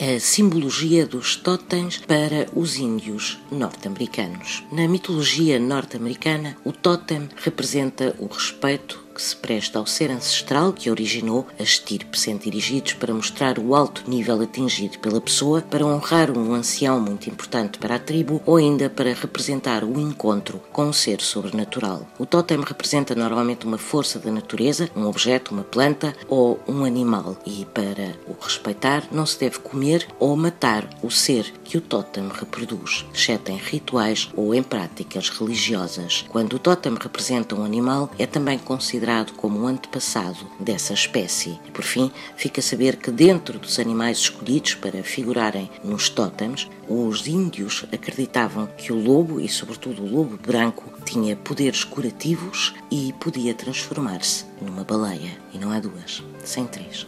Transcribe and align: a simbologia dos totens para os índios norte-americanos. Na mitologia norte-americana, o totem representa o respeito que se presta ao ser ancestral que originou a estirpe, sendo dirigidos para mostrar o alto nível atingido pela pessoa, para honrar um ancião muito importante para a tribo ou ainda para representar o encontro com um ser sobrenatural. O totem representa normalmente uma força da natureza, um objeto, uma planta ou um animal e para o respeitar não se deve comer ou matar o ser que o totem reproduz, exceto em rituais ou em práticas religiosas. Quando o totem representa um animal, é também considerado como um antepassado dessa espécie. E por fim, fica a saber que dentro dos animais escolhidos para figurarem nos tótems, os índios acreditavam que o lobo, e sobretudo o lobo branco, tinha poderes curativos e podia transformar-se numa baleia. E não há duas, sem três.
a 0.00 0.20
simbologia 0.20 1.04
dos 1.04 1.34
totens 1.34 1.98
para 1.98 2.46
os 2.54 2.76
índios 2.76 3.36
norte-americanos. 3.50 4.62
Na 4.70 4.86
mitologia 4.86 5.58
norte-americana, 5.58 6.56
o 6.64 6.70
totem 6.70 7.28
representa 7.36 8.14
o 8.20 8.26
respeito 8.26 9.07
que 9.18 9.22
se 9.24 9.34
presta 9.34 9.80
ao 9.80 9.86
ser 9.86 10.12
ancestral 10.12 10.72
que 10.72 10.88
originou 10.88 11.44
a 11.58 11.62
estirpe, 11.64 12.18
sendo 12.18 12.44
dirigidos 12.44 12.92
para 12.92 13.12
mostrar 13.12 13.58
o 13.58 13.74
alto 13.74 14.08
nível 14.08 14.40
atingido 14.40 15.00
pela 15.00 15.20
pessoa, 15.20 15.60
para 15.60 15.84
honrar 15.84 16.30
um 16.30 16.54
ancião 16.54 17.00
muito 17.00 17.28
importante 17.28 17.78
para 17.78 17.96
a 17.96 17.98
tribo 17.98 18.40
ou 18.46 18.56
ainda 18.56 18.88
para 18.88 19.12
representar 19.12 19.82
o 19.82 19.98
encontro 19.98 20.62
com 20.72 20.84
um 20.84 20.92
ser 20.92 21.20
sobrenatural. 21.20 22.06
O 22.16 22.24
totem 22.24 22.60
representa 22.60 23.12
normalmente 23.16 23.66
uma 23.66 23.76
força 23.76 24.20
da 24.20 24.30
natureza, 24.30 24.88
um 24.94 25.06
objeto, 25.06 25.52
uma 25.52 25.64
planta 25.64 26.14
ou 26.28 26.60
um 26.68 26.84
animal 26.84 27.36
e 27.44 27.66
para 27.74 28.14
o 28.28 28.36
respeitar 28.40 29.02
não 29.10 29.26
se 29.26 29.40
deve 29.40 29.58
comer 29.58 30.06
ou 30.20 30.36
matar 30.36 30.88
o 31.02 31.10
ser 31.10 31.52
que 31.68 31.76
o 31.76 31.82
totem 31.82 32.26
reproduz, 32.28 33.04
exceto 33.12 33.52
em 33.52 33.58
rituais 33.58 34.30
ou 34.34 34.54
em 34.54 34.62
práticas 34.62 35.28
religiosas. 35.28 36.24
Quando 36.30 36.54
o 36.54 36.58
totem 36.58 36.94
representa 36.98 37.54
um 37.54 37.62
animal, 37.62 38.10
é 38.18 38.26
também 38.26 38.58
considerado 38.58 39.34
como 39.34 39.60
um 39.60 39.66
antepassado 39.66 40.38
dessa 40.58 40.94
espécie. 40.94 41.60
E 41.66 41.70
por 41.70 41.84
fim, 41.84 42.10
fica 42.36 42.60
a 42.60 42.62
saber 42.62 42.96
que 42.96 43.10
dentro 43.10 43.58
dos 43.58 43.78
animais 43.78 44.16
escolhidos 44.16 44.76
para 44.76 45.04
figurarem 45.04 45.70
nos 45.84 46.08
tótems, 46.08 46.66
os 46.88 47.26
índios 47.26 47.84
acreditavam 47.92 48.66
que 48.78 48.90
o 48.90 48.98
lobo, 48.98 49.38
e 49.38 49.46
sobretudo 49.46 50.02
o 50.02 50.10
lobo 50.10 50.38
branco, 50.38 50.90
tinha 51.04 51.36
poderes 51.36 51.84
curativos 51.84 52.72
e 52.90 53.12
podia 53.20 53.52
transformar-se 53.52 54.46
numa 54.62 54.84
baleia. 54.84 55.36
E 55.52 55.58
não 55.58 55.70
há 55.70 55.78
duas, 55.78 56.22
sem 56.42 56.66
três. 56.66 57.06